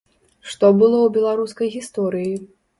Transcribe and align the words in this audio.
Што 0.53 0.71
было 0.79 0.95
ў 1.01 1.09
беларускай 1.19 1.73
гісторыі? 1.77 2.35